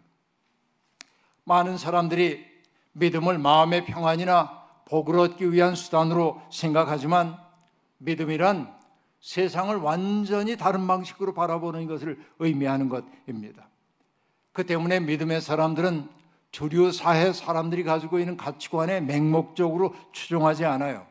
[1.45, 2.45] 많은 사람들이
[2.91, 7.37] 믿음을 마음의 평안이나 복을 얻기 위한 수단으로 생각하지만
[7.99, 8.76] 믿음이란
[9.27, 13.67] 세상을 완전히 다른 방식으로 바라보는 것을 의미하는 것입니다.
[14.53, 16.07] 그 때문에 믿음의 사람들은
[16.51, 21.05] 주류 사회 사람들이 가지고 있는 가치관에 맹목적으로 추종하지 않아요.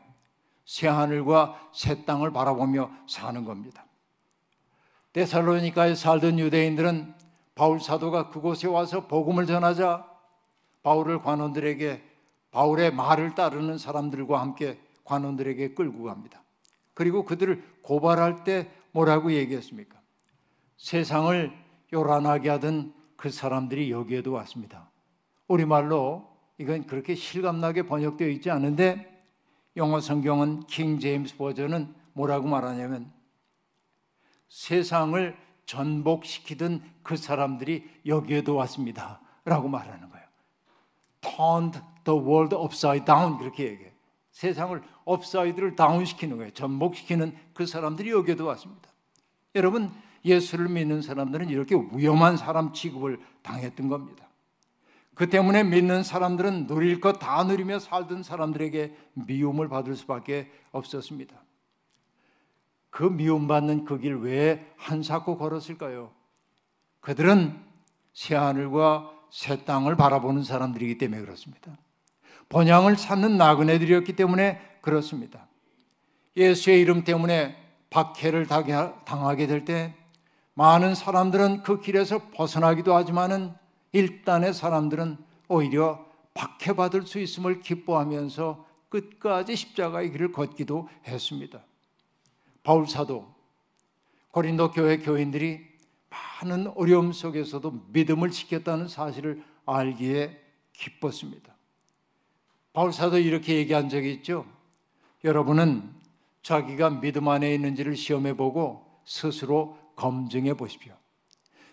[0.65, 3.85] 새 하늘과 새 땅을 바라보며 사는 겁니다.
[5.13, 7.13] 데살로니카에 살던 유대인들은
[7.53, 10.07] 바울 사도가 그곳에 와서 복음을 전하자
[10.81, 12.03] 바울을 관원들에게
[12.49, 16.41] 바울의 말을 따르는 사람들과 함께 관원들에게 끌고 갑니다.
[16.97, 20.01] 그리고 그들을 고발할 때 뭐라고 얘기했습니까?
[20.77, 21.53] 세상을
[21.93, 24.89] 요란하게 하던 그 사람들이 여기에도 왔습니다.
[25.47, 29.23] 우리말로 이건 그렇게 실감나게 번역되어 있지 않은데
[29.75, 33.13] 영어 성경은 King James Version은 뭐라고 말하냐면
[34.49, 39.21] 세상을 전복시키던 그 사람들이 여기에도 왔습니다.
[39.45, 40.25] 라고 말하는 거예요.
[41.21, 43.96] Turned the world upside down 그렇게 얘기해요.
[44.37, 46.51] 세상을 upside를 down시키는 거예요.
[46.51, 48.87] 전복시키는 그 사람들이 여기에도 왔습니다.
[49.55, 49.91] 여러분
[50.23, 54.27] 예수를 믿는 사람들은 이렇게 위험한 사람 취급을 당했던 겁니다.
[55.15, 61.35] 그 때문에 믿는 사람들은 누릴 것 다 누리며 살던 사람들에게 미움을 받을 수밖에 없었습니다.
[62.91, 66.11] 그 미움받는 그길왜 한사코 걸었을까요?
[66.99, 67.59] 그들은
[68.13, 71.75] 새 하늘과 새 땅을 바라보는 사람들이기 때문에 그렇습니다.
[72.49, 75.47] 번양을 찾는 나그네들이었기 때문에 그렇습니다.
[76.35, 77.57] 예수의 이름 때문에
[77.89, 79.93] 박해를 당하게 될 때
[80.53, 83.53] 많은 사람들은 그 길에서 벗어나기도 하지만은
[83.91, 85.17] 일단의 사람들은
[85.49, 91.63] 오히려 박해받을 수 있음을 기뻐하면서 끝까지 십자가의 길을 걷기도 했습니다.
[92.63, 93.33] 바울 사도
[94.31, 95.59] 고린도 교회 교인들이
[96.09, 100.39] 많은 어려움 속에서도 믿음을 지켰다는 사실을 알기에
[100.73, 101.56] 기뻤습니다.
[102.77, 104.45] 바울 사도 이렇게 얘기한 적이 있죠.
[105.23, 105.81] 여러분은
[106.43, 110.93] 자기가 믿음 안에 있는지를 시험해 보고 스스로 검증해 보십시오.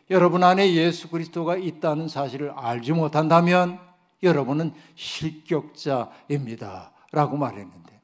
[0.08, 3.78] 여러분 안에 예수 그리스도가 있다는 사실을 알지 못한다면
[4.22, 6.92] 여러분은 실격자입니다.
[7.12, 8.00] 라고 말했는데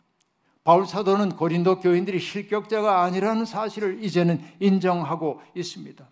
[0.63, 6.07] 바울 사도는 고린도 교인들이 실격자가 아니라는 사실을 이제는 인정하고 있습니다.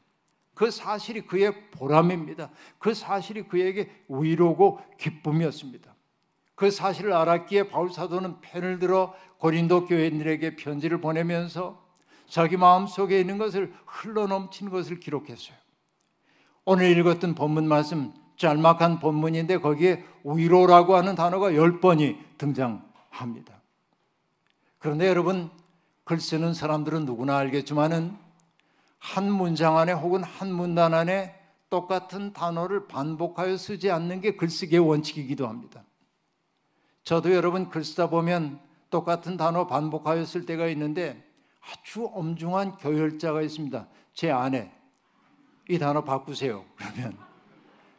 [0.55, 2.49] 그 사실이 그의 보람입니다.
[2.79, 5.98] 그 사실이 그에게 위로고 기쁨이었습니다.
[6.59, 11.81] 그 사실을 알았기에 바울 사도는 펜을 들어 고린도 교인들에게 편지를 보내면서
[12.29, 15.57] 자기 마음 속에 있는 것을 흘러넘치는 것을 기록했어요.
[16.65, 23.63] 오늘 읽었던 본문 말씀 짤막한 본문인데 거기에 위로라고 하는 단어가 열 번이 등장합니다.
[24.81, 25.51] 그런데 여러분
[26.03, 28.17] 글 쓰는 사람들은 누구나 알겠지만은
[28.99, 31.39] 한 문장 안에 혹은 한 문단 안에
[31.71, 35.85] 똑같은 단어를 반복하여 쓰지 않는 게 글쓰기의 원칙이기도 합니다.
[37.09, 41.27] 저도 여러분 글 쓰다 보면 똑같은 단어 반복하여 쓸 때가 있는데
[41.63, 43.89] 아주 엄중한 교열자가 있습니다.
[44.13, 44.71] 제 아내
[45.71, 46.67] 이 단어 바꾸세요.
[46.77, 47.17] 그러면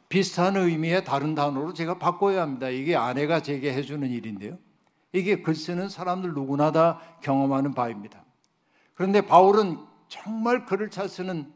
[0.10, 2.70] 비슷한 의미의 다른 단어로 제가 바꿔야 합니다.
[2.70, 4.60] 이게 아내가 제게 해주는 일인데요.
[5.12, 8.24] 이게 글 쓰는 사람들 누구나 다 경험하는 바입니다.
[8.94, 11.52] 그런데 바울은 정말 글을 잘 쓰는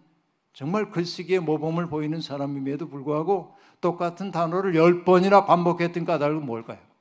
[0.53, 6.92] 정말 글쓰기에 모범을 보이는 사람임에도 불구하고 똑같은 단어를 열 번이나 반복했던 까닭은 뭘까요?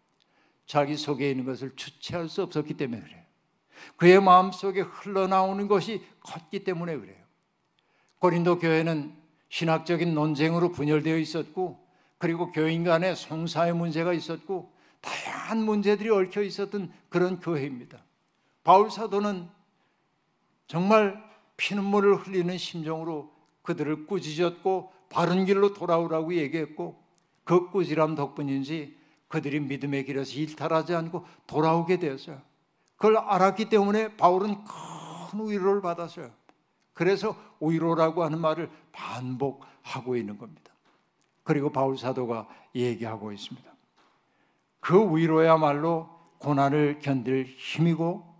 [0.66, 3.22] 자기 속에 있는 것을 주체할 수 없었기 때문에 그래요.
[3.96, 7.16] 그의 마음 속에 흘러나오는 것이 컸기 때문에 그래요.
[8.18, 9.14] 고린도 교회는
[9.48, 11.84] 신학적인 논쟁으로 분열되어 있었고,
[12.18, 17.98] 그리고 교인 간의 송사의 문제가 있었고, 다양한 문제들이 얽혀 있었던 그런 교회입니다.
[18.64, 19.48] 바울 사도는
[20.68, 21.22] 정말
[21.56, 23.30] 피눈물을 흘리는 심정으로
[23.62, 27.02] 그들을 꾸짖었고 바른 길로 돌아오라고 얘기했고
[27.44, 28.96] 그 꾸지람 덕분인지
[29.32, 32.38] 그들이 믿음의 길에서 일탈하지 않고 돌아오게 되었어요.
[32.96, 36.30] 그걸 알았기 때문에 바울은 큰 위로를 받았어요.
[36.92, 40.74] 그래서 위로라고 하는 말을 반복하고 있는 겁니다.
[41.44, 43.72] 그리고 바울 사도가 얘기하고 있습니다.
[44.80, 48.34] 그 위로야말로 고난을 견딜 힘이고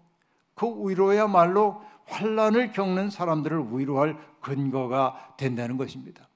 [0.55, 6.29] 그 위로야말로 환란을 겪는 사람들을 위로할 근거가 된다는 것입니다.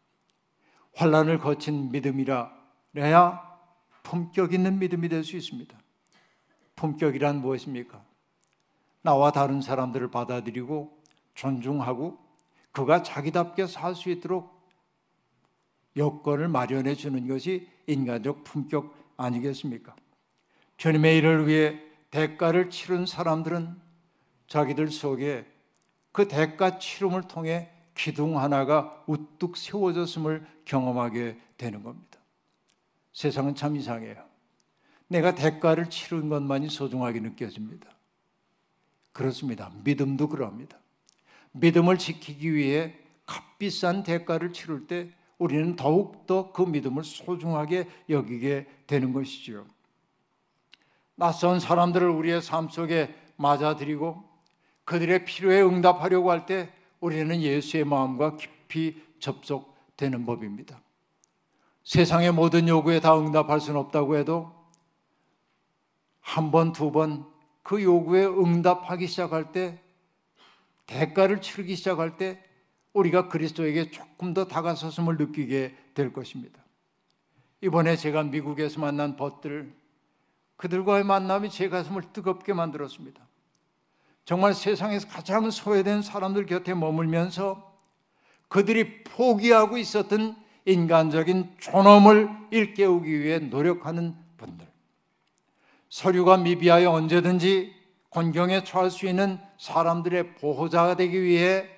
[0.94, 3.45] 환란을 거친 믿음이라야
[4.06, 5.76] 품격 있는 믿음이 될 수 있습니다.
[6.76, 8.04] 품격이란 무엇입니까?
[9.02, 10.96] 나와 다른 사람들을 받아들이고
[11.34, 12.16] 존중하고
[12.70, 14.54] 그가 자기답게 살 수 있도록
[15.96, 19.96] 여건을 마련해 주는 것이 인간적 품격 아니겠습니까?
[20.76, 23.74] 주님의 일을 위해 대가를 치른 사람들은
[24.46, 25.50] 자기들 속에
[26.12, 32.15] 그 대가 치름을 통해 기둥 하나가 우뚝 세워졌음을 경험하게 되는 겁니다.
[33.16, 34.14] 세상은 참 이상해요.
[35.08, 37.88] 내가 대가를 치른 것만이 소중하게 느껴집니다.
[39.14, 39.72] 그렇습니다.
[39.84, 40.76] 믿음도 그럽니다.
[41.52, 49.64] 믿음을 지키기 위해 값비싼 대가를 치를 때 우리는 더욱더 그 믿음을 소중하게 여기게 되는 것이지요.
[51.14, 54.22] 낯선 사람들을 우리의 삶 속에 맞아들이고
[54.84, 60.82] 그들의 필요에 응답하려고 할 때 우리는 예수의 마음과 깊이 접속되는 법입니다.
[61.86, 64.52] 세상의 모든 요구에 다 응답할 수는 없다고 해도
[66.20, 67.24] 한 번, 두 번
[67.66, 69.80] 그 요구에 응답하기 시작할 때
[70.86, 72.40] 대가를 치르기 시작할 때
[72.92, 76.62] 우리가 그리스도에게 조금 더 다가섰음을 느끼게 될 것입니다.
[77.60, 79.74] 이번에 제가 미국에서 만난 벗들
[80.56, 83.26] 그들과의 만남이 제 가슴을 뜨겁게 만들었습니다.
[84.24, 87.76] 정말 세상에서 가장 소외된 사람들 곁에 머물면서
[88.46, 90.36] 그들이 포기하고 있었던
[90.66, 94.66] 인간적인 존엄을 일깨우기 위해 노력하는 분들.
[95.88, 97.72] 서류가 미비하여 언제든지
[98.10, 101.68] 곤경에 처할 수 있는 사람들의 보호자가 되기 위해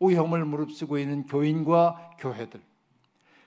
[0.00, 2.60] 위험을 무릅쓰고 있는 교인과 교회들.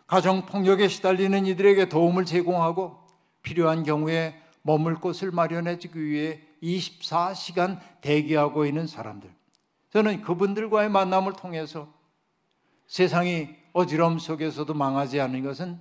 [0.07, 2.99] 가정 폭력에 시달리는 이들에게 도움을 제공하고
[3.41, 9.29] 필요한 경우에 머물 곳을 마련해 주기 위해 24시간 대기하고 있는 사람들.
[9.91, 11.87] 저는 그분들과의 만남을 통해서
[12.87, 15.77] 세상이 어지러움 속에서도 망하지 않는 것은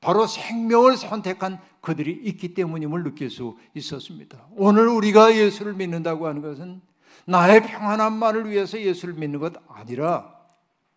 [0.00, 4.48] 바로 생명을 선택한 그들이 있기 때문임을 느낄 수 있었습니다.
[4.56, 6.82] 오늘 우리가 예수를 믿는다고 하는 것은
[7.24, 10.34] 나의 평안함만을 위해서 예수를 믿는 것 아니라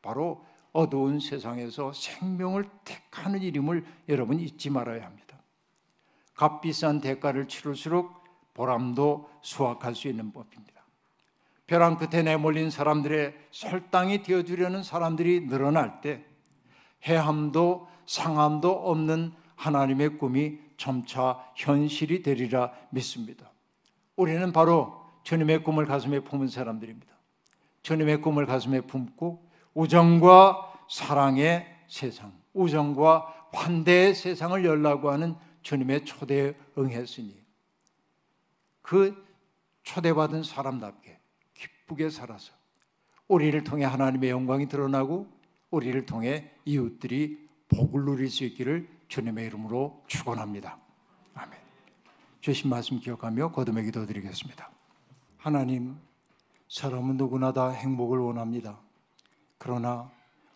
[0.01, 0.43] 바로
[0.73, 5.37] 어두운 세상에서 생명을 택하는 일임을 여러분 잊지 말아야 합니다.
[6.35, 8.23] 값비싼 대가를 치를수록
[8.55, 10.83] 보람도 수확할 수 있는 법입니다.
[11.67, 16.25] 벼랑 끝에 내몰린 사람들의 설당이 되어주려는 사람들이 늘어날 때
[17.03, 23.51] 해함도 상함도 없는 하나님의 꿈이 점차 현실이 되리라 믿습니다.
[24.15, 27.13] 우리는 바로 주님의 꿈을 가슴에 품은 사람들입니다.
[27.81, 37.37] 주님의 꿈을 가슴에 품고 우정과 사랑의 세상, 우정과 환대의 세상을 열라고 하는 주님의 초대에 응했으니
[38.81, 39.25] 그
[39.83, 41.19] 초대받은 사람답게
[41.53, 42.53] 기쁘게 살아서
[43.27, 45.27] 우리를 통해 하나님의 영광이 드러나고
[45.71, 50.79] 우리를 통해 이웃들이 복을 누릴 수 있기를 주님의 이름으로 축원합니다.
[51.33, 51.59] 아멘.
[52.41, 54.71] 주신 말씀 기억하며 거듭의 기도 드리겠습니다.
[55.37, 55.97] 하나님,
[56.67, 58.79] 사람은 누구나 다 행복을 원합니다.
[59.57, 60.11] 그러나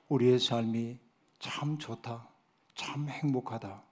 [0.09, 0.97] 우리의 삶이
[1.39, 2.28] 참 좋다,
[2.76, 3.84] 참 행복하다,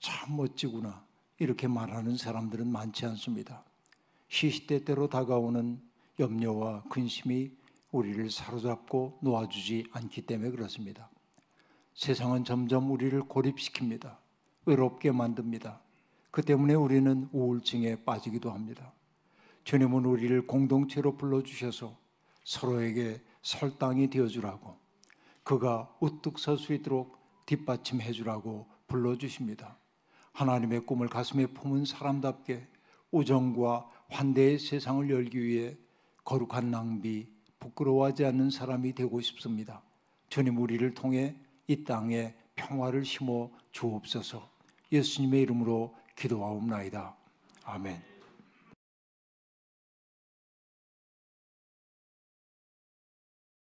[0.00, 1.04] 참 멋지구나
[1.38, 3.64] 이렇게 말하는 사람들은 많지 않습니다.
[4.28, 5.80] 시시때때로 다가오는
[6.18, 7.50] 염려와 근심이
[7.96, 11.10] 우리를 사로잡고 놓아주지 않기 때문에 그렇습니다.
[11.94, 14.18] 세상은 점점 우리를 고립시킵니다.
[14.66, 15.80] 외롭게 만듭니다.
[16.30, 18.92] 그 때문에 우리는 우울증에 빠지기도 합니다.
[19.64, 21.96] 주님은 우리를 공동체로 불러주셔서
[22.44, 24.76] 서로에게 설당이 되어주라고
[25.42, 27.16] 그가 우뚝 설 수 있도록
[27.46, 29.78] 뒷받침해 주라고 불러주십니다.
[30.32, 32.68] 하나님의 꿈을 가슴에 품은 사람답게
[33.10, 35.76] 우정과 환대의 세상을 열기 위해
[36.24, 37.28] 거룩한 낭비,
[37.60, 39.82] 부끄러워하지 않는 사람이 되고 싶습니다.
[40.28, 41.34] 주님 우리를 통해
[41.66, 44.48] 이 땅에 평화를 심어 주옵소서.
[44.92, 47.14] 예수님의 이름으로 기도하옵나이다.
[47.64, 48.15] 아멘.